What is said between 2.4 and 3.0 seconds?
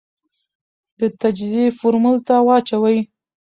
واچوې،